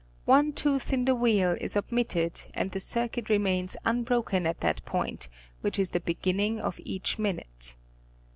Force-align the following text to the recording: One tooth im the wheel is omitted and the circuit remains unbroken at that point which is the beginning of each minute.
One 0.25 0.51
tooth 0.51 0.91
im 0.91 1.05
the 1.05 1.13
wheel 1.13 1.55
is 1.61 1.77
omitted 1.77 2.47
and 2.55 2.71
the 2.71 2.79
circuit 2.79 3.29
remains 3.29 3.77
unbroken 3.85 4.47
at 4.47 4.61
that 4.61 4.83
point 4.83 5.29
which 5.61 5.77
is 5.77 5.91
the 5.91 5.99
beginning 5.99 6.59
of 6.59 6.79
each 6.83 7.19
minute. 7.19 7.75